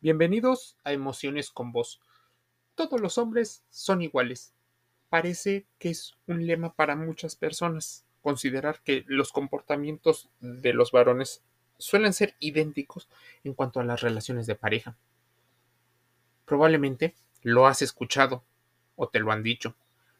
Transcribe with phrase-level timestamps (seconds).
[0.00, 2.00] Bienvenidos a Emociones con Vos.
[2.76, 4.54] Todos los hombres son iguales.
[5.08, 11.42] Parece que es un lema para muchas personas considerar que los comportamientos de los varones
[11.78, 13.08] suelen ser idénticos
[13.42, 14.96] en cuanto a las relaciones de pareja.
[16.44, 18.44] Probablemente lo has escuchado
[18.94, 19.74] o te lo han dicho.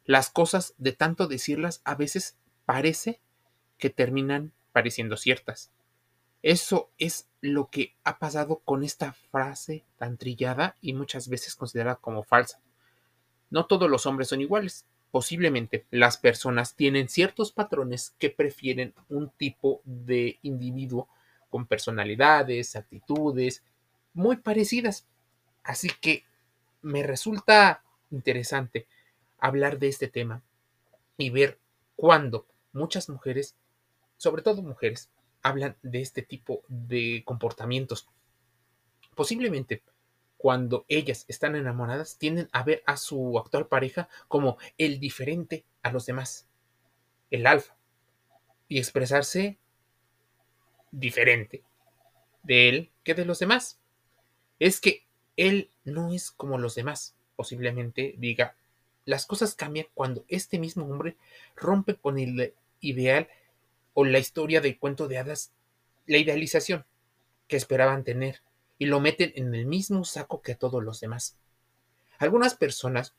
[0.04, 2.36] Las cosas, de tanto decirlas, a veces
[2.66, 3.20] parece
[3.78, 5.70] que terminan pareciendo ciertas.
[6.48, 11.96] Eso es lo que ha pasado con esta frase tan trillada y muchas veces considerada
[11.96, 12.58] como falsa.
[13.50, 14.86] No todos los hombres son iguales.
[15.10, 21.06] Posiblemente las personas tienen ciertos patrones que prefieren un tipo de individuo
[21.50, 23.62] con personalidades, actitudes
[24.14, 25.06] muy parecidas.
[25.62, 26.24] Así que
[26.80, 28.86] me resulta interesante
[29.38, 30.40] hablar de este tema
[31.18, 31.58] y ver
[31.94, 33.54] cuándo muchas mujeres,
[34.16, 35.10] sobre todo mujeres,
[35.42, 38.08] hablan de este tipo de comportamientos.
[39.14, 39.82] Posiblemente
[40.36, 45.90] cuando ellas están enamoradas tienden a ver a su actual pareja como el diferente a
[45.90, 46.46] los demás,
[47.30, 47.76] el alfa,
[48.68, 49.58] y expresarse
[50.92, 51.64] diferente
[52.42, 53.80] de él que de los demás.
[54.58, 57.16] Es que él no es como los demás.
[57.36, 58.56] Posiblemente diga,
[59.04, 61.16] las cosas cambian cuando este mismo hombre
[61.56, 63.28] rompe con el ideal
[64.00, 65.50] o la historia del cuento de hadas,
[66.06, 66.84] la idealización
[67.48, 68.42] que esperaban tener
[68.78, 71.36] y lo meten en el mismo saco que todos los demás.
[72.20, 73.16] Algunas personas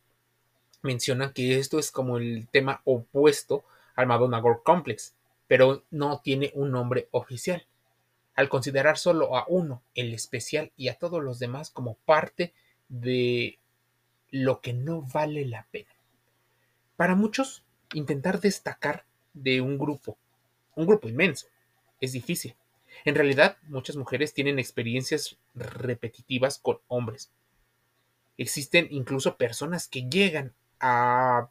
[0.81, 5.15] mencionan que esto es como el tema opuesto al Madonna Girl Complex,
[5.47, 7.67] pero no tiene un nombre oficial.
[8.35, 12.53] Al considerar solo a uno, el especial, y a todos los demás como parte
[12.87, 13.59] de
[14.31, 15.91] lo que no vale la pena.
[16.95, 20.17] Para muchos, intentar destacar de un grupo
[20.79, 21.47] un grupo inmenso.
[21.99, 22.55] Es difícil.
[23.03, 27.31] En realidad, muchas mujeres tienen experiencias repetitivas con hombres.
[28.37, 31.49] Existen incluso personas que llegan a,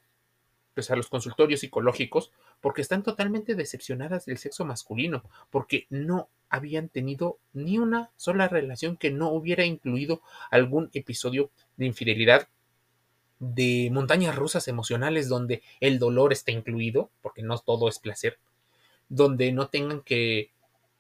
[0.75, 6.89] pues, a los consultorios psicológicos porque están totalmente decepcionadas del sexo masculino, porque no habían
[6.89, 12.49] tenido ni una sola relación que no hubiera incluido algún episodio de infidelidad,
[13.39, 18.39] de montañas rusas emocionales donde el dolor está incluido, porque no todo es placer,
[19.09, 20.51] donde no tengan que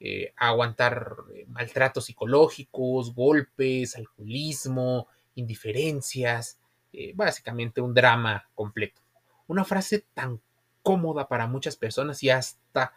[0.01, 6.59] eh, aguantar eh, maltratos psicológicos, golpes, alcoholismo, indiferencias,
[6.93, 9.01] eh, básicamente un drama completo.
[9.49, 10.41] Una frase tan
[10.85, 12.93] cómoda para muchas personas y hasta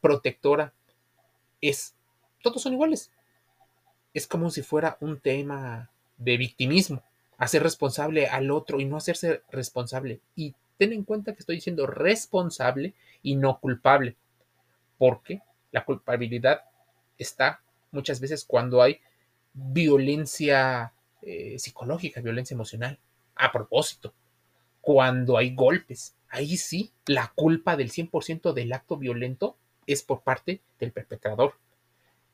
[0.00, 0.72] protectora
[1.60, 1.94] es,
[2.42, 3.12] todos son iguales.
[4.12, 7.02] Es como si fuera un tema de victimismo,
[7.38, 10.20] hacer responsable al otro y no hacerse responsable.
[10.34, 14.16] Y ten en cuenta que estoy diciendo responsable y no culpable
[15.02, 15.42] porque
[15.72, 16.62] la culpabilidad
[17.18, 19.00] está muchas veces cuando hay
[19.52, 20.92] violencia
[21.22, 23.00] eh, psicológica, violencia emocional,
[23.34, 24.14] a propósito,
[24.80, 26.14] cuando hay golpes.
[26.28, 29.56] Ahí sí, la culpa del 100% del acto violento
[29.88, 31.54] es por parte del perpetrador.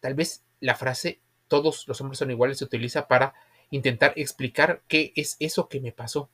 [0.01, 3.33] Tal vez la frase todos los hombres son iguales se utiliza para
[3.71, 6.29] intentar explicar qué es eso que me pasó.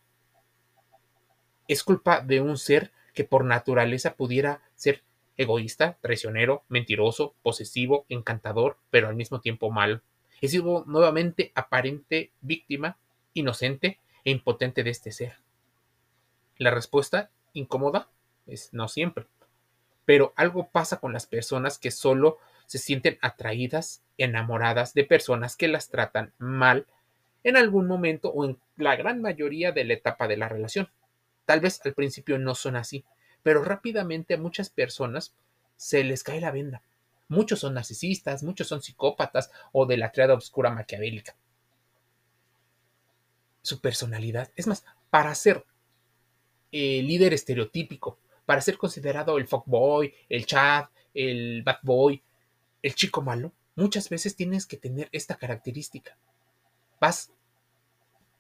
[1.69, 5.04] Es culpa de un ser que por naturaleza pudiera ser
[5.37, 10.01] egoísta, traicionero, mentiroso, posesivo, encantador, pero al mismo tiempo malo.
[10.41, 12.99] He sido nuevamente aparente víctima,
[13.33, 15.37] inocente e impotente de este ser.
[16.59, 18.09] La respuesta, incómoda,
[18.47, 19.27] es no siempre.
[20.05, 25.69] Pero algo pasa con las personas que solo se sienten atraídas, enamoradas de personas que
[25.69, 26.87] las tratan mal
[27.43, 30.89] en algún momento o en la gran mayoría de la etapa de la relación.
[31.45, 33.05] Tal vez al principio no son así,
[33.45, 35.33] pero rápidamente a muchas personas
[35.77, 36.83] se les cae la venda.
[37.29, 41.37] Muchos son narcisistas, muchos son psicópatas o de la triada oscura maquiavélica.
[43.63, 45.65] Su personalidad, es más, para ser
[46.73, 52.21] líder estereotípico, para ser considerado el fuckboy, el chat, el bad boy,
[52.83, 56.17] el chico malo, muchas veces tienes que tener esta característica.
[57.01, 57.31] Vas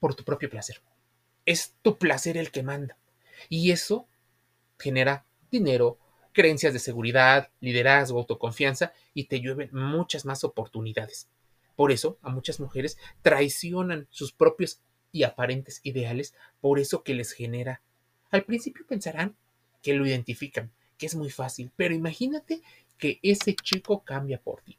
[0.00, 0.80] por tu propio placer.
[1.46, 2.96] Es tu placer el que manda.
[3.48, 4.08] Y eso
[4.78, 5.98] genera dinero,
[6.32, 11.28] creencias de seguridad, liderazgo, autoconfianza y te llueven muchas más oportunidades.
[11.76, 14.80] Por eso a muchas mujeres traicionan sus propios
[15.12, 17.82] y aparentes ideales por eso que les genera.
[18.30, 19.36] Al principio pensarán
[19.80, 22.62] que lo identifican, que es muy fácil, pero imagínate
[22.98, 24.78] que ese chico cambia por ti,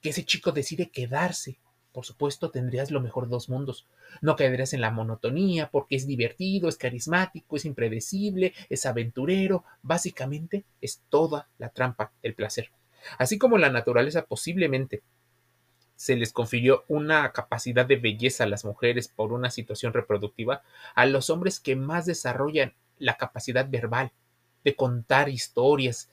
[0.00, 1.58] que ese chico decide quedarse
[1.94, 3.86] por supuesto, tendrías lo mejor de dos mundos.
[4.20, 9.64] No caerías en la monotonía porque es divertido, es carismático, es impredecible, es aventurero.
[9.80, 12.72] Básicamente es toda la trampa del placer.
[13.16, 15.04] Así como la naturaleza posiblemente
[15.94, 20.62] se les confirió una capacidad de belleza a las mujeres por una situación reproductiva,
[20.96, 24.10] a los hombres que más desarrollan la capacidad verbal
[24.64, 26.10] de contar historias,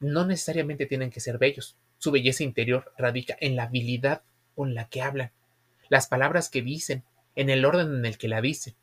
[0.00, 1.76] no necesariamente tienen que ser bellos.
[1.98, 4.22] Su belleza interior radica en la habilidad
[4.54, 5.32] con la que hablan,
[5.88, 7.04] las palabras que dicen,
[7.34, 8.74] en el orden en el que la dicen,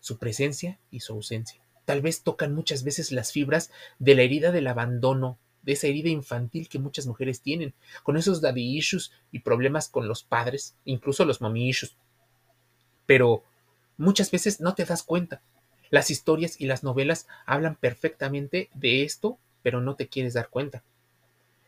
[0.00, 1.60] su presencia y su ausencia.
[1.84, 6.08] Tal vez tocan muchas veces las fibras de la herida del abandono, de esa herida
[6.08, 7.74] infantil que muchas mujeres tienen,
[8.04, 11.96] con esos daddy issues y problemas con los padres, incluso los mommy issues.
[13.04, 13.42] Pero
[13.96, 15.42] muchas veces no te das cuenta.
[15.90, 20.84] Las historias y las novelas hablan perfectamente de esto, pero no te quieres dar cuenta.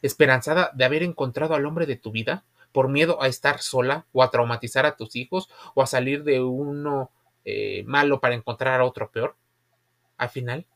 [0.03, 4.23] Esperanzada de haber encontrado al hombre de tu vida, por miedo a estar sola o
[4.23, 7.11] a traumatizar a tus hijos o a salir de uno
[7.45, 9.37] eh, malo para encontrar a otro peor.
[10.17, 10.67] Al final,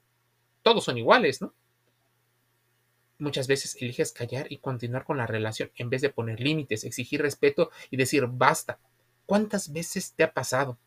[0.63, 1.53] todos son iguales, ¿no?
[3.23, 7.23] muchas veces eliges callar y continuar con la relación en vez de poner límites, exigir
[7.23, 8.79] respeto y decir basta.
[9.25, 10.79] ¿Cuántas veces te ha pasado?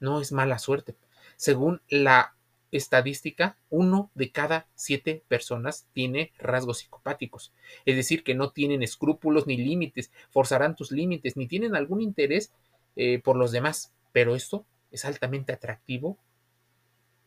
[0.00, 0.94] No es mala suerte.
[1.36, 2.34] Según la
[2.70, 7.52] estadística, uno de cada siete personas tiene rasgos psicopáticos.
[7.84, 12.52] Es decir, que no tienen escrúpulos ni límites, forzarán tus límites, ni tienen algún interés
[12.96, 13.92] eh, por los demás.
[14.12, 16.18] Pero esto es altamente atractivo.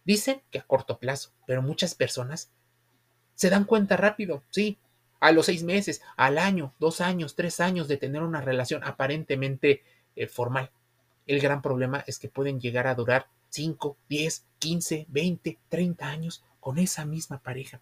[0.03, 2.51] Dicen que a corto plazo, pero muchas personas
[3.35, 4.77] se dan cuenta rápido, sí,
[5.19, 9.83] a los seis meses, al año, dos años, tres años de tener una relación aparentemente
[10.15, 10.71] eh, formal.
[11.27, 16.43] El gran problema es que pueden llegar a durar 5, 10, 15, 20, 30 años
[16.59, 17.79] con esa misma pareja.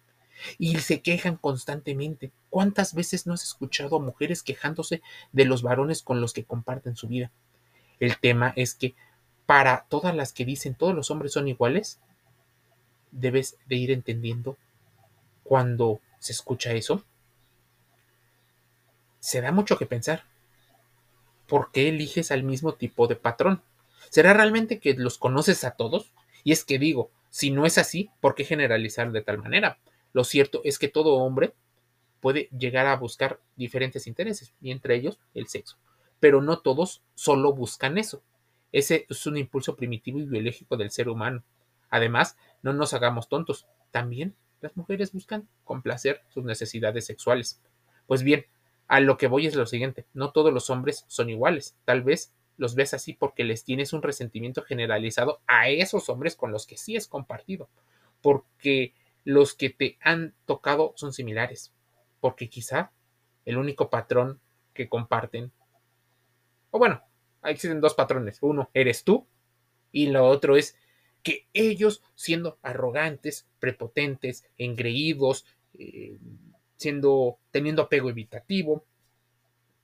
[0.58, 2.32] Y se quejan constantemente.
[2.48, 5.02] ¿Cuántas veces no has escuchado a mujeres quejándose
[5.32, 7.30] de los varones con los que comparten su vida?
[7.98, 8.94] El tema es que
[9.46, 11.98] para todas las que dicen todos los hombres son iguales,
[13.10, 14.56] debes de ir entendiendo
[15.44, 17.04] cuando se escucha eso,
[19.18, 20.24] se da mucho que pensar.
[21.46, 23.62] ¿Por qué eliges al mismo tipo de patrón?
[24.08, 26.12] ¿Será realmente que los conoces a todos?
[26.42, 29.78] Y es que digo, si no es así, ¿por qué generalizar de tal manera?
[30.12, 31.54] Lo cierto es que todo hombre
[32.20, 35.76] puede llegar a buscar diferentes intereses, y entre ellos el sexo.
[36.18, 38.22] Pero no todos solo buscan eso.
[38.72, 41.42] Ese es un impulso primitivo y biológico del ser humano.
[41.88, 43.66] Además, no nos hagamos tontos.
[43.90, 47.60] También las mujeres buscan complacer sus necesidades sexuales.
[48.06, 48.46] Pues bien,
[48.86, 52.32] a lo que voy es lo siguiente, no todos los hombres son iguales, tal vez
[52.60, 56.76] los ves así porque les tienes un resentimiento generalizado a esos hombres con los que
[56.76, 57.70] sí es compartido,
[58.20, 58.92] porque
[59.24, 61.72] los que te han tocado son similares,
[62.20, 62.92] porque quizá
[63.46, 64.40] el único patrón
[64.74, 65.52] que comparten,
[66.70, 67.02] o bueno,
[67.44, 69.26] existen dos patrones, uno eres tú
[69.90, 70.76] y lo otro es
[71.22, 75.46] que ellos, siendo arrogantes, prepotentes, engreídos,
[75.78, 76.18] eh,
[76.76, 78.84] siendo, teniendo apego evitativo,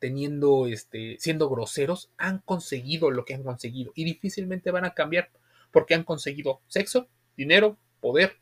[0.06, 5.31] teniendo, este, siendo groseros, han conseguido lo que han conseguido y difícilmente van a cambiar
[5.73, 8.37] porque han conseguido sexo, dinero, poder,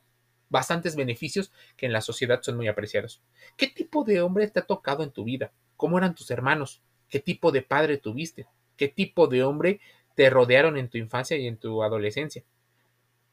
[0.51, 3.23] bastantes beneficios que en la sociedad son muy apreciados.
[3.57, 5.53] ¿Qué tipo de hombre te ha tocado en tu vida?
[5.79, 6.83] ¿Cómo eran tus hermanos?
[7.09, 8.47] ¿Qué tipo de padre tuviste?
[8.77, 9.81] ¿Qué tipo de hombre
[10.17, 12.45] te rodearon en tu infancia y en tu adolescencia?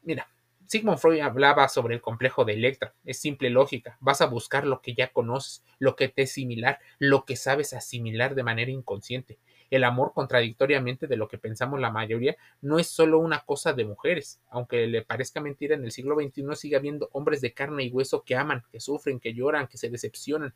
[0.04, 0.26] Mira,
[0.72, 2.94] Sigmund Freud hablaba sobre el complejo de Electra.
[3.04, 3.98] Es simple lógica.
[4.00, 7.74] Vas a buscar lo que ya conoces, lo que te es similar, lo que sabes
[7.74, 9.38] asimilar de manera inconsciente.
[9.68, 13.84] El amor, contradictoriamente de lo que pensamos la mayoría, no es solo una cosa de
[13.84, 14.40] mujeres.
[14.48, 18.22] Aunque le parezca mentira, en el siglo XXI sigue habiendo hombres de carne y hueso
[18.22, 20.54] que aman, que sufren, que lloran, que se decepcionan.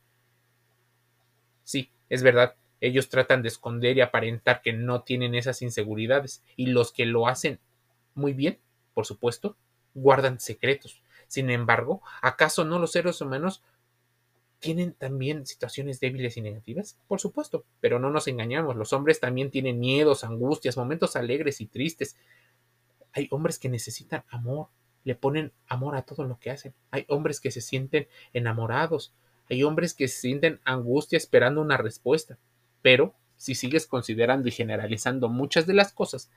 [1.62, 6.68] Sí, es verdad, ellos tratan de esconder y aparentar que no tienen esas inseguridades, y
[6.68, 7.60] los que lo hacen
[8.14, 8.60] muy bien
[8.96, 9.58] por supuesto,
[9.96, 11.02] guardan secretos.
[11.26, 13.62] Sin embargo, ¿acaso no los seres humanos
[14.58, 16.98] tienen también situaciones débiles y negativas?
[17.08, 21.66] Por supuesto, pero no nos engañamos, los hombres también tienen miedos, angustias, momentos alegres y
[21.66, 22.16] tristes.
[23.12, 24.68] Hay hombres que necesitan amor,
[25.04, 26.74] le ponen amor a todo lo que hacen.
[26.90, 29.14] Hay hombres que se sienten enamorados,
[29.48, 32.38] hay hombres que se sienten angustia esperando una respuesta.
[32.82, 36.30] Pero si sigues considerando y generalizando muchas de las cosas,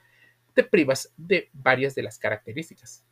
[0.53, 3.03] te privas de varias de las características.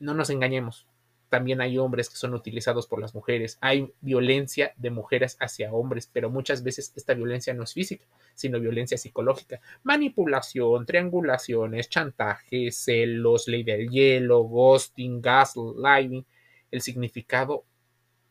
[0.00, 0.86] No nos engañemos,
[1.30, 6.10] también hay hombres que son utilizados por las mujeres, hay violencia de mujeres hacia hombres,
[6.12, 8.04] pero muchas veces esta violencia no es física,
[8.34, 16.26] sino violencia psicológica, manipulación, triangulaciones, chantaje, celos, ley del hielo, ghosting, gaslighting.
[16.72, 17.64] El significado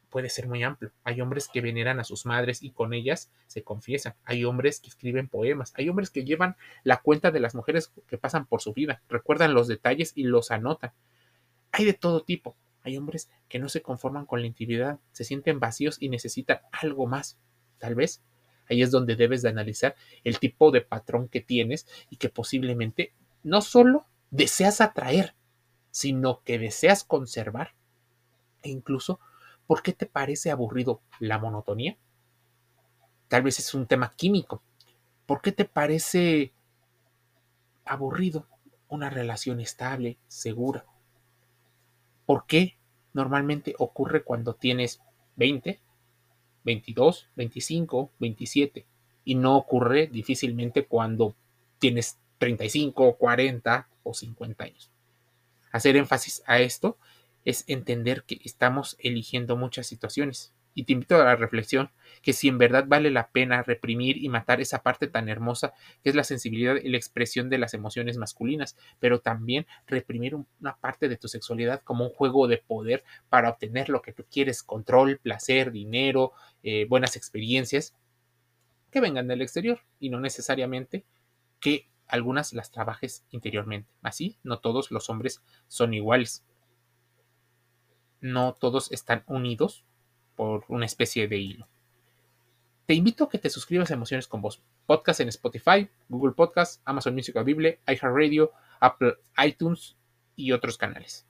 [0.09, 0.91] puede ser muy amplio.
[1.05, 4.15] Hay hombres que veneran a sus madres y con ellas se confiesan.
[4.25, 5.73] Hay hombres que escriben poemas.
[5.77, 9.01] Hay hombres que llevan la cuenta de las mujeres que pasan por su vida.
[9.07, 10.91] Recuerdan los detalles y los anotan.
[11.71, 12.55] Hay de todo tipo.
[12.81, 17.07] Hay hombres que no se conforman con la intimidad, se sienten vacíos y necesitan algo
[17.07, 17.37] más.
[17.77, 18.23] Tal vez
[18.69, 23.13] ahí es donde debes de analizar el tipo de patrón que tienes y que posiblemente
[23.43, 25.35] no solo deseas atraer,
[25.91, 27.73] sino que deseas conservar.
[28.61, 29.19] E incluso,
[29.67, 31.97] ¿por qué te parece aburrido la monotonía?
[33.27, 34.61] Tal vez es un tema químico.
[35.25, 36.53] ¿Por qué te parece
[37.85, 38.47] aburrido
[38.87, 40.85] una relación estable, segura?
[42.29, 42.77] ¿Por qué
[43.11, 45.01] normalmente ocurre cuando tienes
[45.37, 45.79] 20,
[46.63, 48.85] 22, 25, 27
[49.25, 51.35] y no ocurre difícilmente cuando
[51.79, 54.91] tienes 35, 40 o 50 años?
[55.71, 56.99] Hacer énfasis a esto
[57.45, 61.89] es entender que estamos eligiendo muchas situaciones y te invito a la reflexión
[62.21, 65.73] que si en verdad vale la pena reprimir y matar esa parte tan hermosa
[66.03, 70.75] que es la sensibilidad y la expresión de las emociones masculinas, pero también reprimir una
[70.77, 74.63] parte de tu sexualidad como un juego de poder para obtener lo que tú quieres,
[74.63, 76.33] control, placer, dinero,
[76.63, 77.95] eh, buenas experiencias,
[78.91, 81.05] que vengan del exterior y no necesariamente
[81.59, 83.89] que algunas las trabajes interiormente.
[84.01, 86.43] Así, no todos los hombres son iguales.
[88.19, 89.85] No todos están unidos
[90.39, 91.67] por una especie de hilo.
[92.85, 96.81] Te invito a que te suscribas a Emociones con Voz, podcast en Spotify, Google Podcast,
[96.85, 99.15] Amazon Music Audible, iHeartRadio, Apple
[99.45, 99.97] iTunes
[100.37, 101.27] y otros canales.